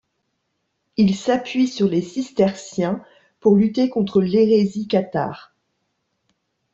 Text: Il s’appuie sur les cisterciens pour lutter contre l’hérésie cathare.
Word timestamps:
Il 0.97 1.13
s’appuie 1.15 1.67
sur 1.67 1.87
les 1.87 2.01
cisterciens 2.01 3.05
pour 3.39 3.55
lutter 3.55 3.91
contre 3.91 4.19
l’hérésie 4.23 4.87
cathare. 4.87 5.53